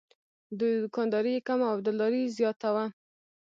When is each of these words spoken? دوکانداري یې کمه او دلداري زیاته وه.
دوکانداري 0.59 1.31
یې 1.35 1.45
کمه 1.47 1.65
او 1.73 1.77
دلداري 1.85 2.23
زیاته 2.37 2.69
وه. 2.75 2.85